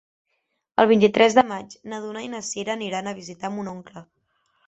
[0.83, 4.03] El vint-i-tres de maig na Duna i na Sira aniran a visitar mon oncle.